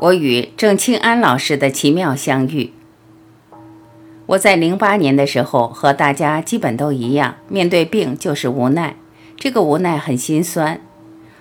[0.00, 2.70] 我与郑清安老师的奇妙相遇。
[4.26, 8.94] 我在零八年的时候和大家基本都一样，面对病就是无奈，
[9.36, 10.80] 这个无奈很心酸。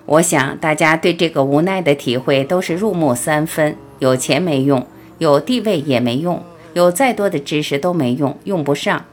[0.08, 4.88] 我想大家对这个无奈的体会都是入木三分：有钱没用，
[5.20, 6.42] 有地位也没用，
[6.74, 9.06] 有再多的知识都没用，用不上。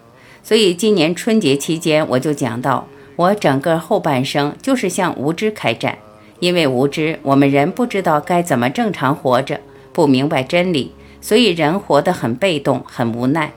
[0.42, 5.98] 所以今年春节期间，我就讲到，我整个后半生就是向无知开战。
[6.40, 9.60] 因为无知，我们人不知道该怎么正常活着，
[9.92, 13.52] 不明白真理，所以人活得很被动，很无奈。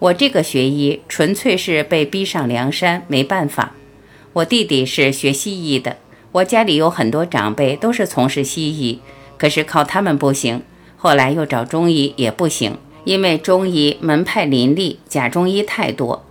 [0.00, 3.72] 我这个学医纯粹是被逼上梁山，没办法。
[4.34, 5.96] 我弟弟是学西医的，
[6.32, 9.00] 我家里有很多长辈都是从事西医，
[9.36, 10.62] 可是靠他们不行。
[10.96, 16.24] 后来又找中医也不行，因为中医门派林立，假中医太多。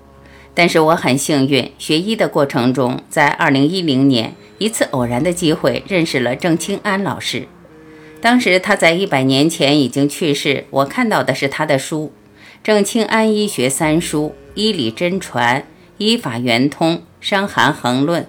[0.58, 4.34] 但是我很幸运，学医的过程中，在二零一零年。
[4.58, 7.48] 一次偶然的机会认识了郑清安老师，
[8.20, 10.66] 当时他在一百年前已经去世。
[10.72, 12.12] 我看到的是他的书
[12.64, 14.24] 《郑清安医学三书》
[14.55, 15.60] 《医理真传》
[15.99, 18.24] 《医法圆通》《伤寒横论》。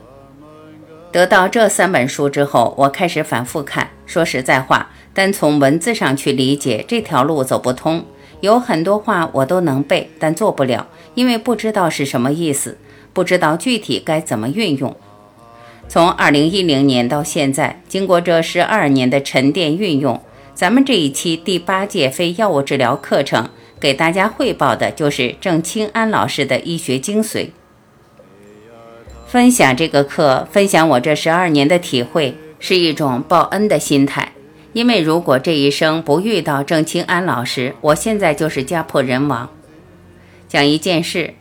[1.10, 3.88] 得到这三本书之后，我开始反复看。
[4.04, 8.04] 说实在话，单从文字上去理解这条路走不通。
[8.40, 12.78] 有很多话我都能背，但做不了，因为不知道是什么意思，
[13.12, 14.96] 不知道具体该怎么运用。
[15.88, 20.20] 从二零一零年到现在，经过这十二年的沉淀运用，
[20.54, 23.48] 咱们这一期第八届非药物治疗课程
[23.80, 27.48] 给大家汇报的就是郑清安老师的医学精髓。
[29.26, 34.32] 分享这个课，分享我这十二年的体会，是一种报恩的心态。
[34.78, 39.50] 因为如果这一生不遇到郑清安老师，我现在就是家破人亡。
[40.46, 41.34] 讲一件事。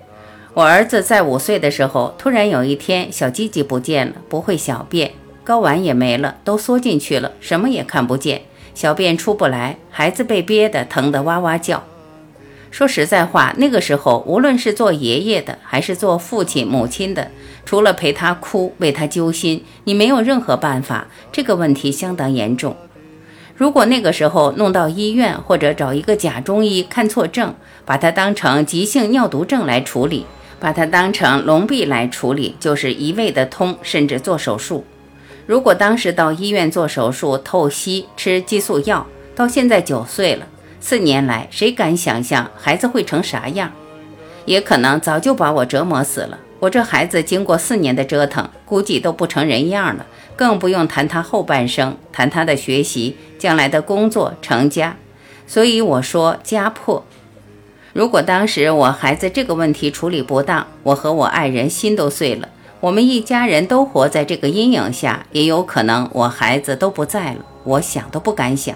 [0.55, 5.11] 我儿子在五岁的时候，突然有一天，小鸡鸡不见了，不会小便，
[5.45, 8.41] 睾丸也没了，都缩进去了，什么也看不见，
[8.73, 11.83] 小便出不来，孩子被憋得疼得哇哇叫。
[12.71, 17.29] 说实在话，那个时候，无论是做爷爷的，还是做父亲、母亲的，
[17.65, 21.05] 除了陪他哭、为他揪心，你没有任何办法。
[21.31, 22.75] 这个问题相当严重。
[23.57, 27.53] 如果那个时候弄到医院，或者找一个假中医看错症，
[27.83, 30.25] 把它当成急性尿毒症来处理。
[30.59, 34.83] 把它当成隆壁来处理，就是一味的通，甚至做手术。
[35.45, 40.47] 如果当时到医院做手术、透析、吃激素药，到现在九岁了，
[40.79, 43.71] 四年来，谁敢想象孩子会成啥样？
[44.45, 46.39] 也可能早就把我折磨死了。
[46.59, 50.05] 我这孩子经过四年的折腾，估计都不成人样了，
[50.35, 54.97] 更不用谈他后半生，谈他的学习、将来的工作、成家。
[55.47, 57.05] 所以我说家破。
[57.93, 62.49] 如果当时我孩子这个问题处理不当，我和我爱人心都碎了，
[62.81, 67.39] 我们一家人都活在这个阴影下，也有可能我孩子都不在了。
[67.63, 68.75] 我想都不敢想。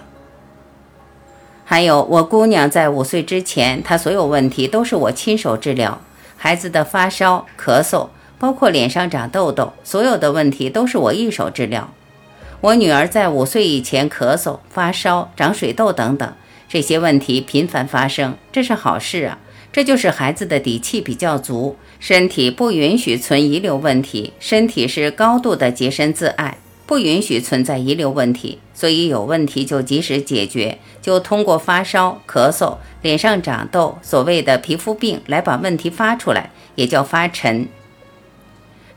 [1.63, 6.01] 还有我姑娘在五岁之前，她所有问题都是我亲手治疗，
[6.35, 8.07] 孩子的发烧、咳嗽，
[8.41, 11.93] 包括脸上长痘痘，所有的问题都是我一手治疗。
[12.59, 16.33] 我女儿在五岁以前咳嗽、发烧、长水痘等等。
[16.67, 19.37] 这些问题频繁发生，这是好事啊！
[19.71, 37.67] 这就是孩子的底气比较足，身体不允许存遗留问题，身体是高度的洁身自爱，不允许存在遗留问题，所以有问题就及时解决，就通过发烧、咳嗽、脸上长痘，所谓的皮肤病来把问题发出来，也叫发沉。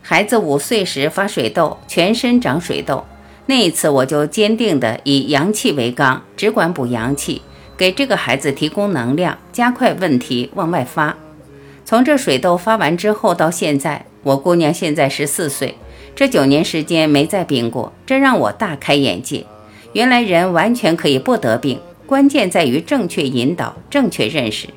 [0.07, 3.03] 孩子五岁时发水痘，全身长水痘，
[3.47, 7.41] 那一次我就坚定的以阳气为纲，只管补阳气。
[7.75, 11.17] 给这个孩子提供能量，加快问题往外发。
[11.83, 15.75] 从这水痘发完之后到现在，我姑娘现在十四岁，
[16.15, 19.43] 这九年时间没再病过，这让我大开眼界。
[19.93, 24.67] 原来人完全可以不得病，关键在于正确引导、正确认识。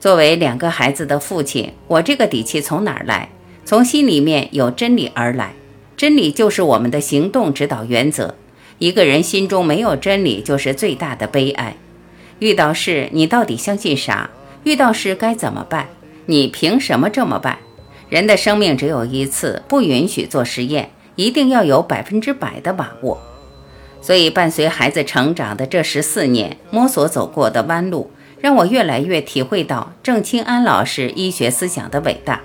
[0.00, 3.28] 作为两个孩子的父亲，我这个底气从哪儿来？
[3.68, 5.52] 从心里面有真理而来，
[5.94, 8.34] 真理就是我们的行动指导原则。
[8.78, 11.76] 一个人心中没有真理，就是最大的悲哀。
[12.38, 14.30] 遇到事，你到底相信啥？
[14.64, 15.88] 遇到事该怎么办？
[16.24, 17.58] 你凭什么这么办？
[18.08, 23.20] 人的生命只有一次，不允许做实验，一定要有百分之百的把握。
[24.00, 28.10] 所以，伴随孩子成长的这十四年，摸索走过的弯路，
[28.40, 32.40] 让我越来越体会到郑清安老师医学思想的伟大。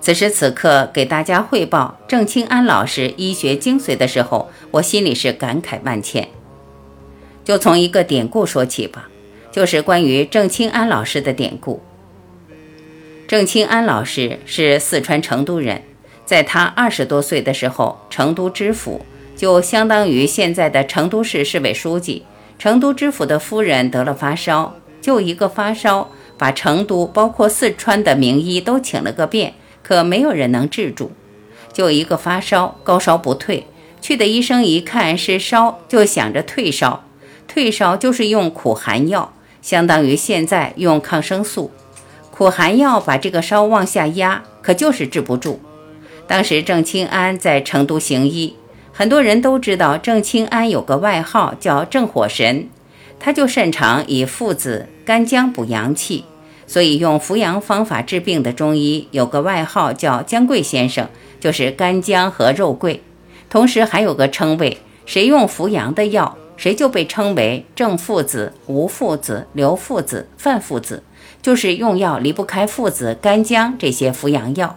[0.00, 6.28] 此时此刻给大家汇报郑清安老师医学精髓的时候，我心里是感慨万千。
[7.44, 9.08] 就从一个典故说起吧，
[9.50, 11.82] 就是关于郑清安老师的典故。
[13.26, 15.82] 郑清安老师是四川成都人，
[16.24, 19.04] 在他二十多岁的时候，成都知府
[19.36, 22.24] 就相当于现在的成都市市委书记、
[22.58, 29.54] 成都知府的夫人得了发烧，就一个发烧，把成都包括四川的名医都请了个遍，
[29.88, 31.12] 可没有人能治住。
[31.72, 33.66] 就一个发烧，高烧不退，
[34.02, 37.04] 去的医生一看是烧，就想着退烧，
[37.46, 39.32] 退烧就是用苦寒药，
[39.62, 41.70] 相当于现在用抗生素。
[42.30, 45.58] 苦寒药把这个烧往下压，可就是治不住。
[46.26, 48.54] 当时郑清安在成都行医。
[48.92, 52.68] 很多人都知道郑清安有个外号叫郑火神，
[53.18, 56.24] 他就擅长以附子、干姜补阳气，
[56.68, 61.08] 所以用扶阳方法治病的中医有个外号叫姜桂先生，
[61.40, 63.02] 就是干姜和肉桂。
[63.50, 71.02] 同时还有个称谓，谁用扶阳的药，谁就被称为郑父子、吴父子、刘父子、范父子，
[71.40, 74.76] 就是用药离不开附子、干姜这些扶阳药。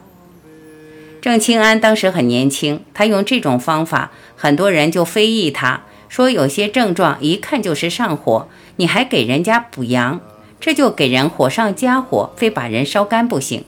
[1.21, 8.47] 郑清安当时很年轻，他用这种方法，很多人就非议他，说有些症状一看就是上火，
[8.77, 10.21] 你还给人家补阳，
[10.61, 13.65] 这就给人火上加火，非把人烧干不行。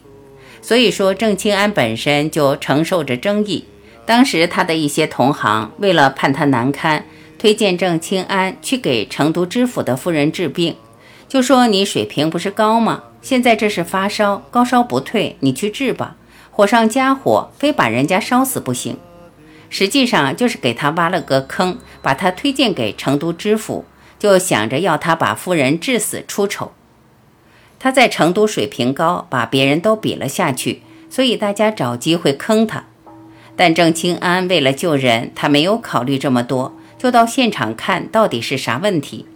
[0.62, 3.64] 所以说，郑清安本身就承受着争议。
[4.06, 7.04] 当时他的一些同行为了判他难堪，
[7.38, 10.76] 推荐郑清安去给成都知府的夫人治病，
[11.28, 13.02] 就说你水平不是高吗？
[13.20, 16.16] 现在这是发烧，高烧不退，你去治吧。
[16.50, 18.96] 火上加火，非把人家烧死不行。
[19.68, 23.84] 实际上就是给他挖了个坑，把他推荐给成都知府，
[24.18, 26.72] 就想着要他把夫人治死出丑。
[27.84, 32.84] 他在成都水平高，把别人都比了下去，所以大家找机会坑他。
[33.56, 39.26] 但郑清安为了救人，他没有考虑这么多，就到现场看到底是啥问题。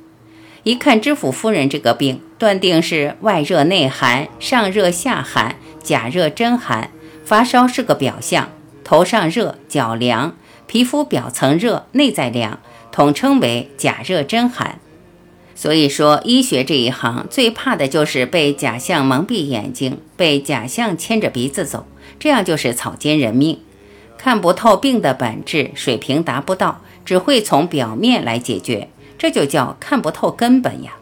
[0.63, 6.89] 一看知府夫人这个病，断定是外热内寒，上热下寒，假热真寒。
[7.27, 8.49] 发烧是个表象，
[8.83, 10.35] 头上热，脚凉，
[10.67, 12.59] 皮肤表层热，内在凉，
[12.91, 14.79] 统称为假热真寒。
[15.61, 21.85] 所以说，医学这一行最怕的就是被假象蒙蔽眼睛，被假象牵着鼻子走，
[22.21, 23.59] 这样就是草菅人命，
[24.17, 28.89] 看不透病的本质，水平达不到，只会从表面来解决，
[29.19, 30.93] 这就叫看不透根本呀。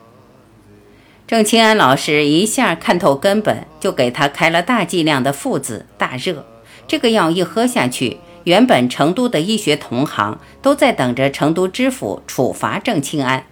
[1.27, 6.47] 郑清安老师一下看透根本，就给他开了大剂量的附子大热。
[6.89, 13.45] 这个药一喝下去，原本成都的医学同行都在等着成都知府处罚郑清安。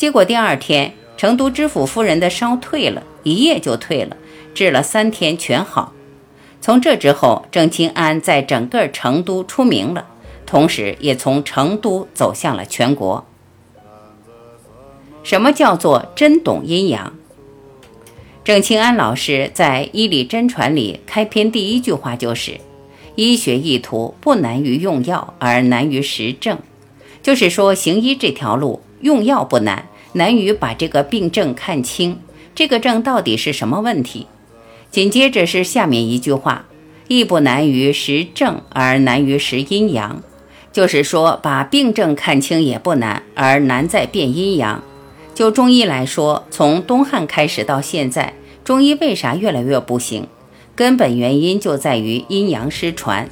[0.00, 4.16] 结果第二天，成都知府夫人的烧退了，一夜就退了，
[4.54, 5.92] 治了三天全好。
[6.62, 10.06] 从这之后，郑清安在整个成都出名了，
[10.46, 13.26] 同时也从成都走向了全国。
[15.22, 17.12] 什么叫做真懂阴阳？
[18.42, 22.58] 郑清安老师在《医理真传》里开篇第一句话就是
[23.16, 26.58] ：“医学意图不难于用药，而难于实证。”
[27.22, 32.18] 就是说，行医这条路用药不难，难于把这个病症看清，
[32.54, 34.26] 这个症到底是什么问题。
[34.90, 36.66] 紧接着是下面一句话
[37.06, 40.22] ：“亦不难于实症，而难于实阴阳。”
[40.72, 44.82] 就是说，把病症看清也不难，而难在辨阴阳。
[45.34, 48.34] 就中医来说，从东汉开始到现在，
[48.64, 50.26] 中医为啥越来越不行？
[50.76, 53.28] 根本原因就在于阴阳失传。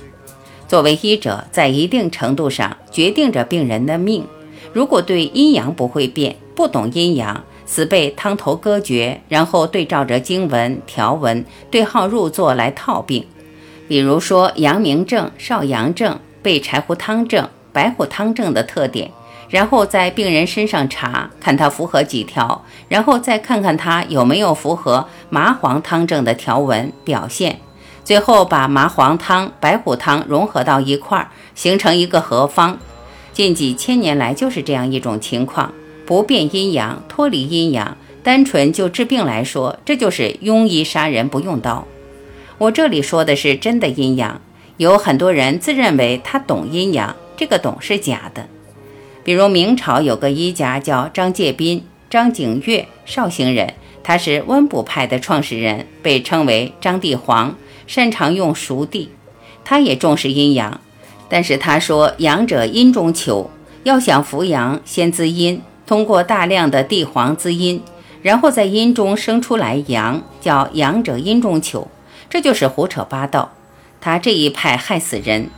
[0.66, 4.25] 作为医者，在一定程度上决定着病人的命。
[4.73, 13.26] 如果对阴阳不会变，不懂阴阳，死背汤头歌诀，然后对照着经文条文对号入座来套病，
[13.87, 19.11] 比如说阳明症、少阳症、背柴胡汤症、白虎汤症的特点。
[19.50, 27.59] 然后在病人身上查看他符合几条，然后再看看他有没有符合麻黄汤症的条文表现，
[28.04, 32.78] 最后把麻黄汤、白虎汤融合到一块儿，形成一个合方。
[33.38, 35.73] 近几千年来就是这样一种情况，
[36.04, 41.87] 不变阴阳，脱离阴阳，单纯就治病来说，这就是庸医杀人不用刀。
[42.59, 44.40] 我这里说的是真的阴阳，
[44.76, 48.49] 有很多人自认为他懂阴阳，这个懂是假的。
[49.23, 59.11] 比如明朝有个医家叫张介宾，张景岳，绍兴人，他是温补派的创始人，被称为张帝皇，擅长用熟地。
[59.64, 60.80] 他也重视阴阳，
[61.28, 63.50] 但是他说阳者阴中求，
[63.85, 67.82] 要想扶阳，先滋阴，通过大量的地黄滋阴，
[68.23, 71.88] 然后在阴中生出来阳，叫阳者阴中求，
[72.30, 73.52] 这就是胡扯八道。
[74.00, 75.50] 他这一派害死人，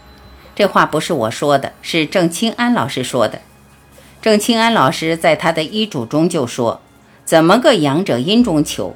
[0.54, 3.40] 这话不是我说的，是郑清安老师说的。
[4.22, 6.80] 郑清安老师在他的医嘱中就说
[7.24, 8.88] ：“怎么个阳者阴中求？《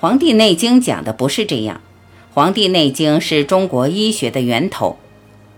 [0.00, 1.76] 黄帝内经》讲的不是这样，
[2.34, 4.98] 《黄帝内经》是中国医学的源头，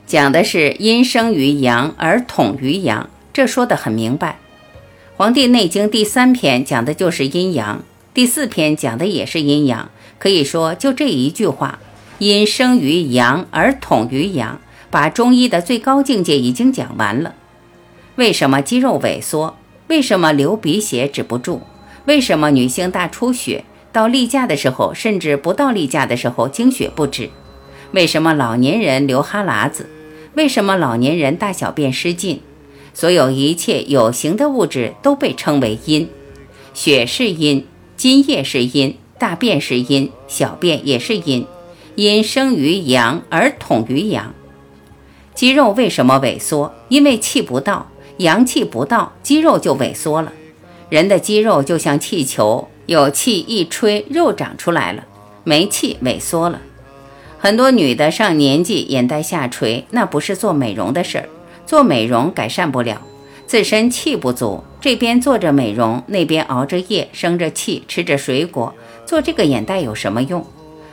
[0.08, 4.38] 讲的是阴生于阳而统于阳，这说得很明白。
[5.18, 7.82] 《黄帝内经》第三篇讲的就是阴阳，
[8.14, 9.90] 第四篇讲的也是阴阳。
[10.18, 11.78] 可以说，就这一句话，
[12.20, 17.34] 阴生于阳而统于阳，把中医的最高境界已经讲完了。
[18.16, 19.58] 为什么肌肉萎缩？
[19.88, 21.60] 为什么流鼻血止不住？
[22.06, 23.66] 为什么女性大出血？
[23.92, 27.28] 到例假的时候，甚至不到例假的时候，经血不止？
[27.92, 29.86] 为什么老年人流哈喇子？
[30.38, 32.38] 为什么老年人大小便失禁？
[32.94, 36.08] 所有一切有形的物质都被称为阴，
[36.72, 37.66] 血是阴，
[37.96, 41.44] 津液是阴，大便是阴，小便也是阴。
[41.96, 44.32] 阴生于阳而统于阳。
[45.34, 46.72] 肌肉为什么萎缩？
[46.88, 50.32] 因为气不到，阳气不到，肌肉就萎缩了。
[50.88, 55.02] 人的肌肉就像气球，有气一吹，肉长出来了；
[55.42, 56.60] 没气，萎缩了。
[57.40, 61.28] 很多女的上年纪，眼袋下垂，那不是做美容的事儿，
[61.64, 63.00] 做美容改善不了，
[63.46, 68.74] 自身气不足，这边做着美容，那边熬着夜，生着气，吃着水果，
[69.06, 70.44] 做这个眼袋有什么用？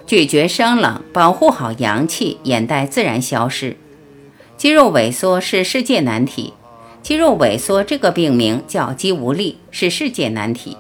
[0.06, 3.76] 拒绝生冷，保护好阳气，眼袋自然消失。
[4.56, 6.54] 肌肉萎缩是世界难题，
[7.02, 10.78] 肌肉萎缩这个病名叫肌无力，是世界难题。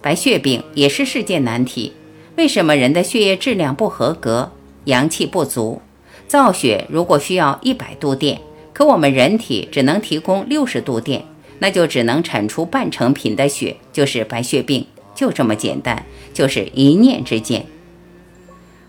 [0.00, 1.92] 白血病也是世界难题，
[2.36, 4.52] 为什么人的血液质量不合格？
[4.86, 5.80] 阳气不足，
[6.26, 8.40] 造血如果需要一百度电，
[8.72, 11.24] 可我们人体只能提供六十度电，
[11.60, 17.66] 那就只能产出半成品的血，就是白血病，就这么简单，就是一念之间。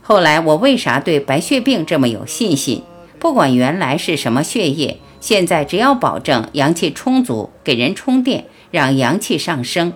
[0.02, 2.84] 后来我为啥对白血病这么有信心？
[3.20, 9.92] 不管原来是什么血液，现在只要保证阳气充足，给人充电，让阳气上升。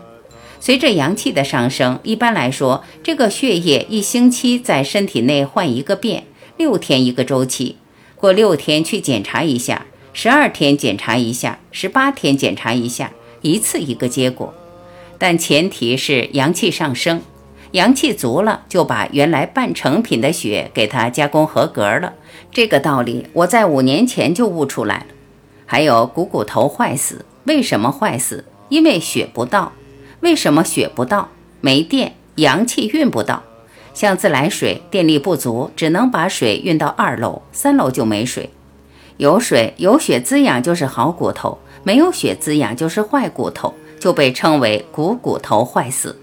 [0.62, 6.26] 随着阳气的上升，一般来说，这个血液一星期在身体内换一个遍，
[6.56, 7.78] 六天一个周期。
[8.16, 14.54] 过六天去检查一下，十二天检查一下，十八天检查一下，一次一个结果。
[15.18, 17.22] 但前提是阳气上升，
[17.72, 22.14] 阳气足了，就把原来半成品的血给它加工合格了。
[22.52, 25.06] 这个道理我在五年前就悟出来了。
[25.66, 28.46] 还有股骨头坏死，为什么坏死？
[28.70, 29.72] 因为血不到。
[30.22, 31.30] 为什么血不到？
[31.60, 33.44] 没电，阳气运不到。
[33.94, 38.50] 像自来水电力不足，只能把水运到二楼，三楼就没水。
[39.18, 46.18] 有水有血滋养就是好骨头，没有血滋养就是坏骨头，就被称为股骨头坏死。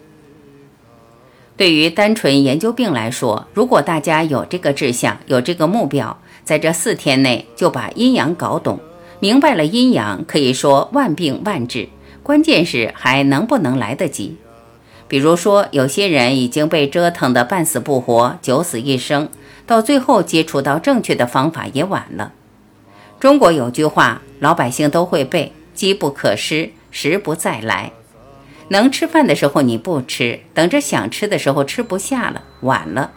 [1.56, 8.80] 对于单纯研究病来说，如果大家有这个志向，有这个目标，在这四天内就把阴阳搞懂，
[9.20, 11.88] 明白了阴阳，可以说万病万治。
[12.28, 14.36] 关键是还能不能来得及？
[15.08, 19.30] 比如说，有些人已经被折腾得半死不活、九死一生，
[19.66, 22.34] 到最后接触到正确的方法也晚了。
[23.18, 27.92] 中国有句话，老百姓都会背：“机不可失，时不再来。”
[28.68, 33.12] 能吃饭的时候你不吃，等着想吃的时候吃不下了，晚了。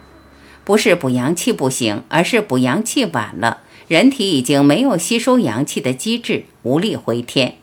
[0.64, 7.56] 不是补阳气不行，而是补阳气晚了，人体已经没有吸收阳气的机制，无力回天。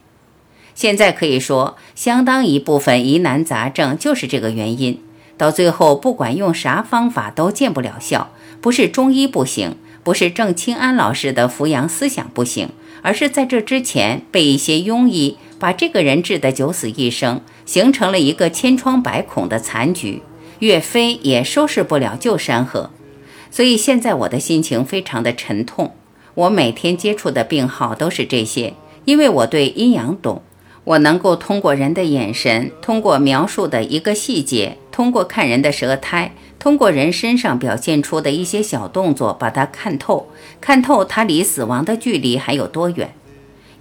[0.80, 4.98] 现在可以说，相当一部分疑难杂症就是这个原因。
[5.36, 8.30] 到最后，不管用啥方法都见不了效，
[8.62, 12.70] 不是中医不行，不是郑清安老师的扶阳思想不行，
[13.02, 20.22] 而是在这之前被一些庸医把这个人治得九死一生，形成了一个千疮百孔的残局，
[20.60, 22.90] 岳飞也收拾不了旧山河。
[23.52, 25.94] 所以现在我的心情非常的沉痛。
[26.36, 30.42] 我每天接触的病号都是这些，因为我对阴阳懂。
[30.90, 43.14] 我能够通过人的眼神，通过描述的一个细节，通过看人的舌苔，通过人身上表现出的一些小动作，把它看透，看透他离死亡的距离还有多远。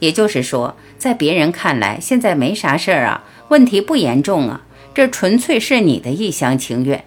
[0.01, 7.07] 也就是说，在别人看来，现在没啥事儿啊，问题不严重啊，这纯粹是你的一厢情愿。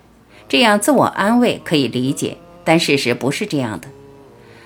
[0.50, 3.88] 这样自我安慰可以理解，但事实不是这样的。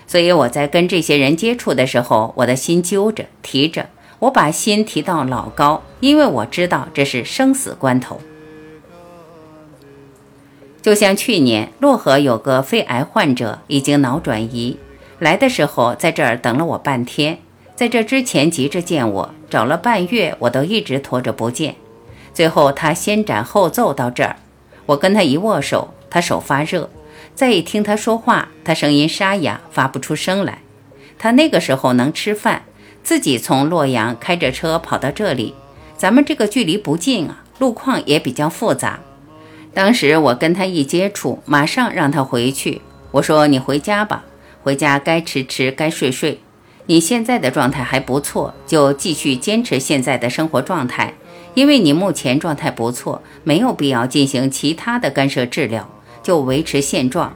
[0.08, 3.90] 所以我在跟这些人接触的时候，我的心揪着，提着。
[4.20, 8.22] 我把心提到老高，因为我知道这是生死关头。
[10.82, 14.78] 就像去年漯河有个肺癌患者已经脑转移，
[15.20, 17.40] 来的时候在这儿等了我半天，
[17.76, 21.76] 在这之前急着见我，找了半月我都一直拖着不见。
[22.34, 24.36] 最后他先斩后奏到这儿，
[24.86, 26.90] 我跟他一握手，他手发热；
[27.34, 30.60] 再一听他说话，他声音沙哑，发不出声来。
[31.18, 32.64] 他那个时候能吃饭。
[33.06, 35.54] 自己从洛阳开着车跑到这里，
[35.96, 39.00] 咱们这个距离不近啊，路况也比较复杂。
[39.76, 42.82] 当时我跟他一接触，马上让他回去。
[43.12, 44.26] 我说：“你回家吧，
[44.64, 46.40] 回家该吃吃，该睡睡。
[46.88, 51.14] 你现在的状态还不错，就继续坚持现在的生活状态，
[51.54, 55.88] 因为你目前状态不错，没有必要进行其他的干涉治疗，
[56.24, 57.36] 就维持现状。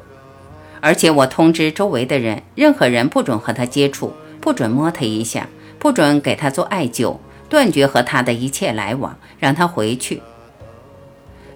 [0.82, 5.48] 而且我通知周围的人，任何人不准和他接触，不准摸他一下，
[5.79, 7.17] 不准给他做艾灸，
[7.48, 10.21] 断绝和他的一切来往，让他回去。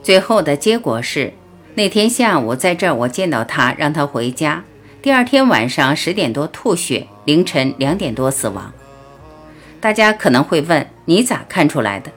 [0.01, 1.33] 最后的结果是，
[1.75, 4.63] 那天下午在这儿我见到他，让他回家。
[5.01, 8.73] 第二天晚上十点多吐血，凌晨两点多死亡。
[9.81, 12.09] 大家可能会问，你咋看出来的？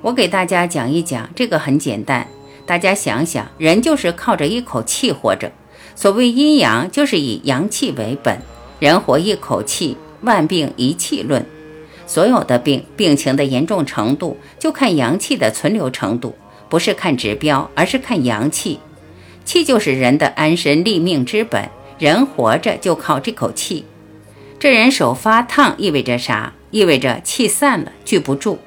[0.00, 2.26] 我给大家讲一讲，这个很简单。
[2.64, 5.52] 大家想想，人就是靠着一口气活着。
[5.94, 8.38] 所谓阴阳，就是以阳气为本。
[8.78, 11.44] 人活一口气，万病一气论。
[12.06, 16.34] 所有的病，病情的严重程度，就看阳气的存留程度，
[16.68, 18.80] 不是看指标，而是看阳气。
[19.44, 21.68] 气就是人的安身立命之本。
[21.98, 23.84] 人活着就靠这口气，
[24.58, 26.52] 这人手发烫意味着啥？
[26.72, 28.58] 意味着气散了，聚不住；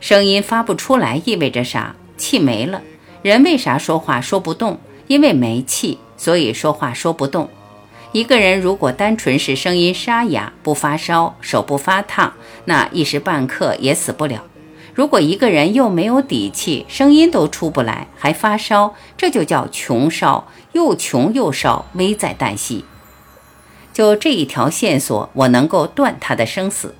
[0.00, 1.96] 声音发不出来意味着啥？
[2.16, 2.80] 气没了。
[3.20, 4.80] 人为啥说话说不动？
[5.06, 7.50] 因为没气，所以说话说不动。
[8.12, 12.32] 一个人如果单纯是声音沙哑，不发烧，手不发烫，
[12.64, 14.44] 那一时半刻也死不了。
[14.94, 20.48] 如果一个人又没有底气，声音都出不来，还发烧，这就叫穷烧。
[20.72, 22.84] 又穷又烧，危在旦夕。
[23.92, 26.94] 就这一条线索，我能够断他的生死。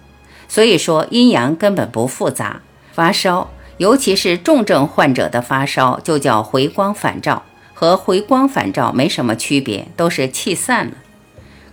[0.49, 2.61] 所以说，阴阳根本不复杂。
[2.93, 7.43] 发烧，尤其是重症患者的发烧，就叫回光返照，
[7.79, 10.95] 和回光返照没什么区别，都是气散了。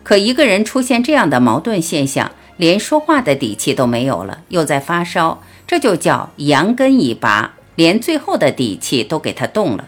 [0.03, 9.85] 可一个人出现这样的矛盾现象，连说话的底气都没有了，又在发烧，这就叫阳根已拔，连最后的底气都给他动了。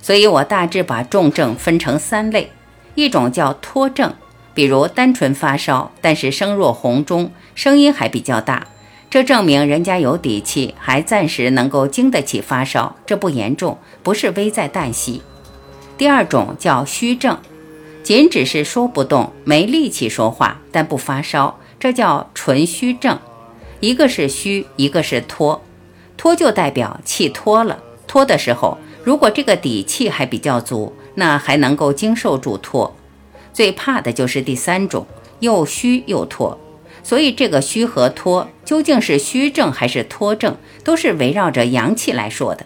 [0.00, 2.50] 所以我大致把重症分成三类，
[2.96, 4.12] 一种叫脱症，
[4.54, 8.66] 比如单纯发烧，但是声若洪钟，声音还比较大，
[9.08, 15.22] 这证明人家有底气，还暂时能够经得起发烧，这不严重，不是危在旦夕。
[15.98, 17.38] 第二种叫虚症，
[18.02, 23.18] 仅只是说不动，没力气说话，但不发烧，这叫纯虚症。
[23.80, 25.62] 一个是虚，一个是脱，
[26.16, 28.78] 脱就代表气脱了，脱的时候。
[29.04, 32.94] 如果这个底气还比较足，那还能够经受住脱。
[33.52, 35.04] 最怕的就是第三种，
[35.40, 36.56] 又虚又脱。
[37.02, 42.64] 所以这个虚和脱究竟是虚症还是脱症，都是围绕着阳气来说的。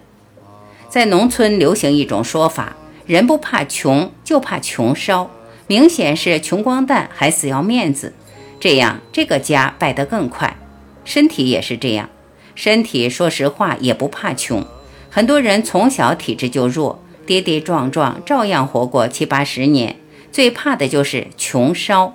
[0.91, 5.31] 在农村流行一种说法：人不怕穷，就怕穷烧。
[5.69, 8.15] 明显是穷光蛋，还死要面子，
[8.61, 10.57] 这样这个家败得更快。
[11.05, 12.09] 身体也是这样，
[12.55, 14.65] 身体说实话也不怕穷。
[15.11, 19.97] 很多人从小体质就弱，跌跌撞撞照样活过七八十年。
[20.33, 22.15] 最怕的就是穷烧，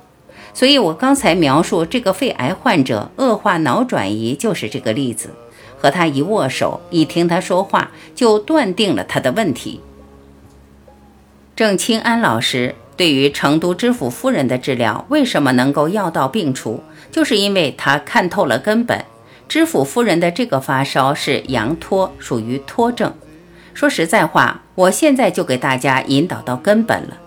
[0.54, 5.30] 所以我刚才描述这个肺癌患者恶化脑转移就是这个例子。
[5.80, 9.82] 和他一握手，一听他说话，就断定了他的问题。
[11.62, 19.06] 郑清安老师对于成都知府夫人的治疗为什么能够药到病除，就是因为他看透了根本。
[19.48, 23.14] 知府夫人的这个发烧是阳脱，属于脱症。
[23.76, 27.20] 说实在话，我现在就给大家引导到根本了。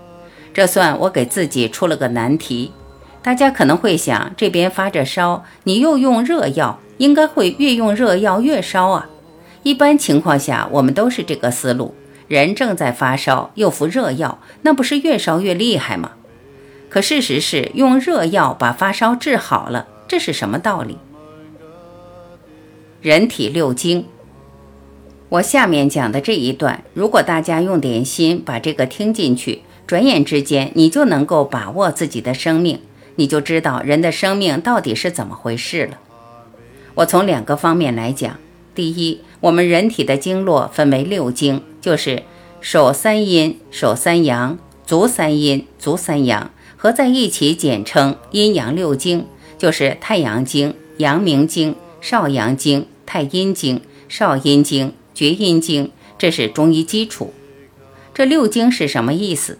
[0.52, 2.72] 这算我给自己出了个难题。
[3.22, 9.06] 大家可能会想，这边发着烧，你又用热药，应该会越用热药越烧啊。
[9.62, 11.94] 一般情况下，我们都是这个思路。
[12.28, 16.12] 人正在发烧，又服热药，那不是越烧越厉害吗？
[16.88, 20.98] 可事实是，用热药把发烧治好了，这是什么道理？
[23.02, 24.06] 人体六经，
[25.28, 32.80] 我下面讲的这一段，如果大家用点心把这个听进去，转眼之间你就能够把握自己的生命，
[33.16, 35.98] 你就知道人的生命到底是怎么回事了。
[36.94, 38.38] 我从两个方面来讲，
[38.74, 42.22] 第一，我们人体的经络分为六经，就是
[42.62, 49.26] 手三阴、手三阳、足三阴、足三阳，合在一起简称阴阳六经，
[49.58, 52.86] 就是太阳经、阳明经、少阳经。
[53.04, 57.34] 太阴经、少阴经、厥阴经，这是中医基础。
[58.14, 59.58] 这六经是什么意思？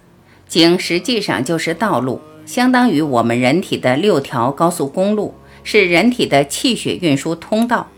[0.49, 7.91] 经实际上就是道路，相当于我们人体的六条高速公路，是人体的气血运输通道。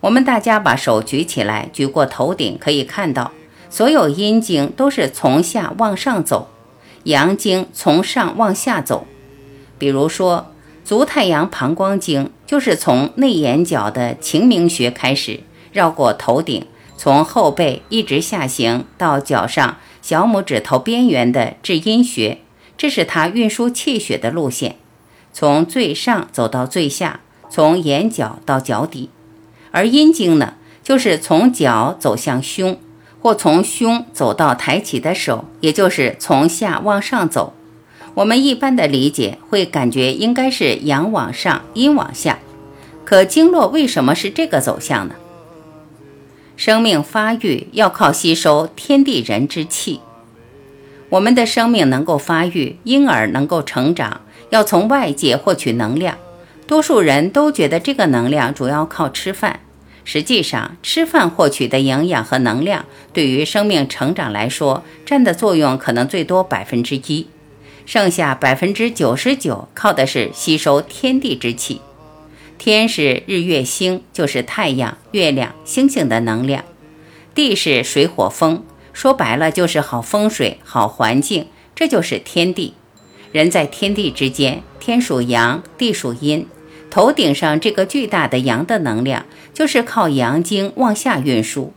[0.00, 3.32] 我们大家把手举起来，举过头顶，可以看到，
[3.68, 6.48] 所有阴经都是从下往上走，
[7.04, 9.06] 阳经从上往下走。
[9.78, 10.52] 比如说。
[10.84, 22.38] 足太阳膀胱经就是从内眼角的晴明穴开始，绕过头顶，从后背一直下行到脚上小拇指头边缘的至阴穴，
[22.78, 24.76] 这是它运输气血的路线，
[25.30, 29.10] 从最上走到最下，从眼角到脚底。
[29.70, 32.78] 而阴经呢，就是从脚走向胸，
[33.20, 37.54] 或从胸走到抬起的手，也就是从下往上走。
[38.14, 42.38] 我们一般的理解会感觉应该是阳往上，阴往下。
[43.04, 45.14] 可经络为什么是这个走向呢？
[46.56, 50.00] 生命发育要靠吸收天地人之气。
[51.10, 56.18] 我们的生命能够发育，婴儿能够成长，要从外界获取能量。
[56.68, 59.60] 多数人都觉得这个能量主要靠吃饭，
[60.04, 67.26] 实际上，吃饭获取的营养和能量，对于生命成长来说，占的作用可能最多百分之一，
[67.86, 71.80] 剩下百分之九十九靠的是吸收天地之气。
[72.58, 76.64] 天是日月星，就是太阳、月亮、星星的能量；
[77.34, 78.62] 地是水火风。
[78.92, 82.74] 说白了就是好风水、好环境，这就是天地。
[83.32, 86.46] 人在天地之间，天属阳，地属阴。
[86.90, 91.72] 头顶上这个巨大的阳的能量，就是靠阳经往下运输；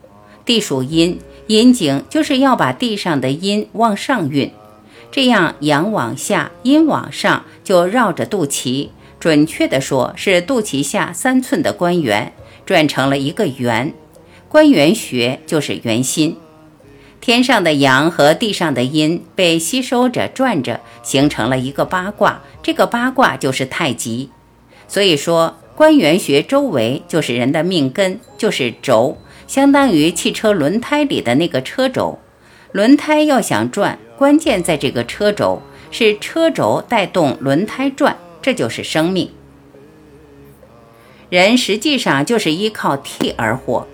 [0.46, 4.52] 地属阴，阴经就是要把地上的阴往上运。
[5.12, 12.32] 这样阳往下，阴往上，就绕着肚脐，准确的说是肚脐下三寸的关元，
[12.66, 13.94] 转成了一个圆。
[14.48, 16.38] 关元穴就是圆心。
[17.20, 22.42] 天上的阳和地上的阴被吸收着转着，形成了一个八卦。
[22.64, 24.30] 这个八卦就是太极。
[24.92, 32.20] 所以说，关元穴周围就是人的命根，就是轴，相当于汽车轮胎里的那个车轴。
[32.74, 39.32] 轮胎要想转，关键在这个车轴，是车轴带动轮胎转，这就是生命。
[41.30, 43.88] 人实际上就是依靠气而活。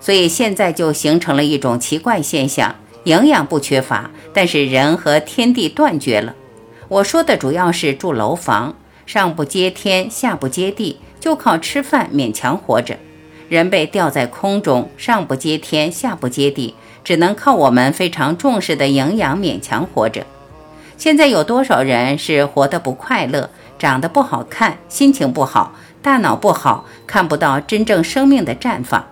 [0.00, 6.34] 所以现在就形成了一种奇怪现象：营养不缺乏，但是人和天地断绝了。
[6.88, 8.76] 我说的主要是住楼房，
[9.12, 12.96] 上不接天，下不接地，就靠吃饭勉强活着。
[13.50, 20.24] 人被吊在空中，上不接天，下不接地，只能靠我们非常重视的营养勉强活着。
[20.96, 29.04] 现在有多少人是活得不快乐，长得不好看，心情不好，大脑不好，看不到真正生命的绽放？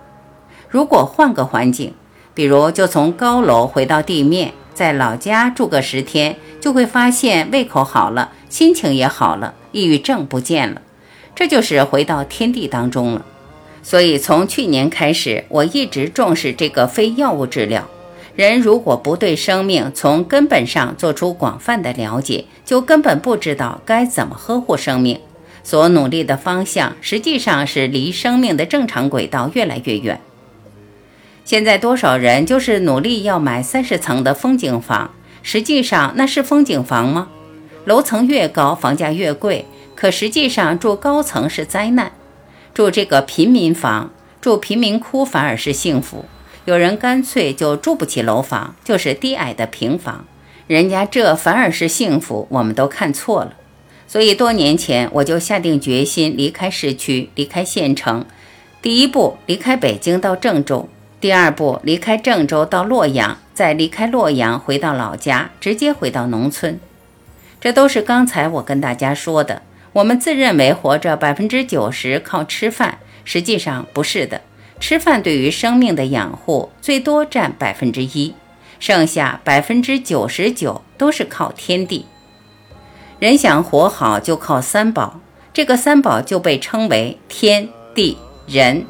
[0.67, 1.93] 如果换个环境，
[2.33, 10.81] 比如就从高楼回到地面，在老家住个十天，就会发现胃口好了，心情也好了，抑郁症不见了。
[11.35, 13.25] 这就是回到天地当中了。
[13.83, 17.87] 所以从去年开始，我一直重视这个非药物治疗。
[18.35, 25.19] 人如果不对生命从根本上做出广泛的了解，就根本不知道该怎么呵护生命。
[25.63, 30.19] 所努力的方向，实际上是离生命的正常轨道越来越远。
[31.43, 35.11] 现在多少人就是努力要买三十层的风景房，
[35.43, 37.27] 实际上那是风景房吗？
[37.85, 39.65] 楼层越高，房价越贵。
[39.95, 42.11] 可实际上住高层是灾难，
[42.73, 46.25] 住这个贫民房、住贫民窟反而是幸福。
[46.65, 50.25] 有人干脆就住不起楼房，就是低矮的平房，
[50.67, 52.47] 人家这反而是幸福。
[52.49, 53.53] 我们都看错了。
[54.07, 58.25] 所以多年前我就下定决心离开市区，离开县城。
[58.81, 60.89] 第一步离开北京到郑州。
[61.19, 66.79] 第二步，离开郑州到洛阳，再离开洛阳回到老家，直接回到农村。
[67.61, 69.61] 这都是刚才我跟大家说的。
[69.93, 74.41] 我们自认为活着百分之九十靠吃饭，实际上不是的。
[74.79, 78.33] 吃饭对于生命的养护最多占百分之一，
[78.79, 82.07] 剩下百分之九十九都是靠天地。
[83.19, 85.19] 人想活好就靠三宝，
[85.53, 88.87] 这个三宝就被称为天地人。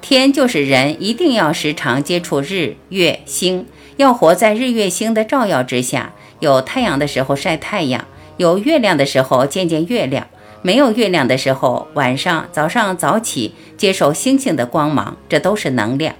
[0.00, 3.66] 天就是人一定要时常接触日月星，
[3.96, 6.12] 要活在日月星的照耀之下。
[6.40, 10.28] 有太阳的时候晒太阳，有月亮的时候见见月亮，
[10.62, 16.14] 没有月亮的时候晚上早上早起接受星星的光芒，这都是能量。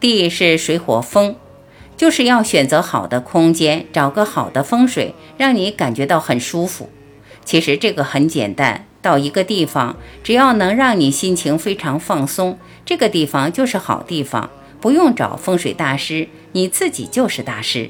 [0.00, 1.36] 地是水火风，
[1.96, 6.90] 就是要选择好的空间，找个好的风水，让你感觉到很舒服。
[7.44, 12.58] 其实这个很简单，到一个地方，只要能让你心情非常放松。
[12.84, 17.88] 这个地方就是好地方，不用找风水大师，你自己就是大师。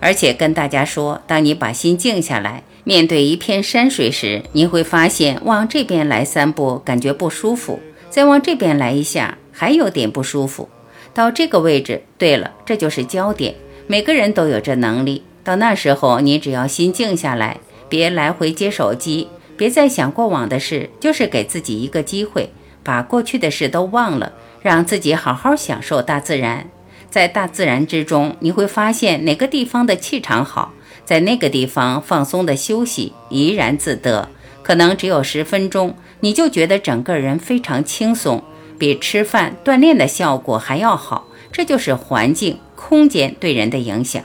[0.00, 10.68] 而且跟大家说，当你把心静下来，面对一片山水时，你会发现往这边来三步感觉不舒服，再往这边来一下还有点不舒服。
[11.12, 13.54] 到这个位置，对了，这就是焦点。
[13.86, 15.22] 每个人都有这能力。
[15.42, 17.58] 到那时候，你只要心静下来，
[17.88, 22.50] 别来回接手机，别再想过往的事，就是给自己一个机会。
[22.82, 24.32] 把过去的事都忘了，
[24.62, 26.66] 让自己好好享受大自然。
[27.10, 30.72] 在大自然之中，你会发现哪个地方的气场好，
[31.04, 34.30] 在那个地方放松的休息，怡然自得，
[34.62, 38.44] 可能只有十分钟，你就觉得整个人非常轻松，
[38.78, 41.26] 比吃饭锻炼的效果还要好。
[41.52, 44.22] 这就是环境、空间对人的影响。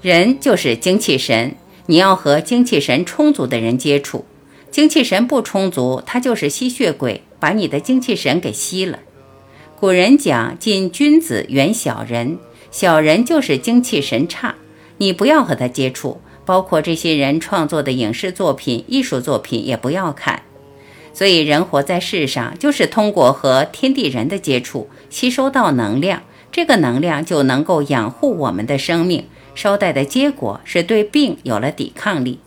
[0.00, 4.24] 人就是精气神，你要和精气神充足的人接触。
[4.70, 9.00] 精气神不充足，他就是吸血鬼，把你的精气神给吸了。
[9.80, 12.40] 古人讲“近君子，远小人”，
[12.72, 14.56] 小人就是精气神差，
[14.96, 16.20] 你不要和他接触。
[16.44, 20.42] 包括这些人创作的影视作品、艺术作品也不要看。
[21.14, 29.26] 所以，人活在世上，就是通过和天地人的接触，吸收到能量，这个能量就能够养护我们的生命。
[29.54, 32.40] 捎带的结果是对病有了抵抗力。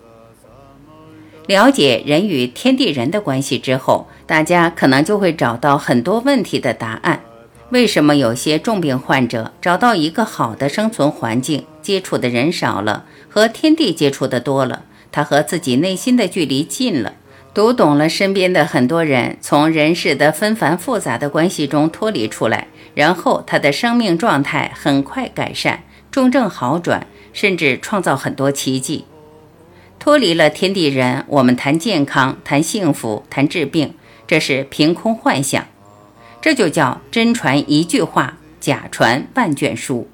[1.47, 7.21] 了解人与天地人的关系之后，大家可能就会找到很多问题的答案。
[7.69, 17.13] 为什么有些重病患者找到一个好的生存环境，接触的人少了，和天地接触的多了，他和自己内心的距离近了，
[17.53, 25.83] 读懂了身边的很多人，从人世的纷繁复杂的关系中脱离出来，然后他的生命状态很快改善。
[26.11, 29.05] 重症好转，甚至创造很多奇迹。
[30.01, 33.93] 脱离了天地人，我们谈健康、谈幸福、谈治病，
[34.25, 35.63] 这是凭空幻想。
[36.41, 40.09] 这就叫真传一句话，假传万卷书。